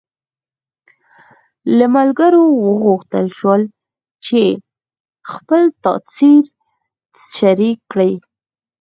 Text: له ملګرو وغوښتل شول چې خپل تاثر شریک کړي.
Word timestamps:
له 1.77 1.85
ملګرو 1.95 2.43
وغوښتل 2.65 3.25
شول 3.39 3.61
چې 4.25 4.41
خپل 5.31 5.61
تاثر 5.83 6.39
شریک 7.37 7.77
کړي. 7.91 8.13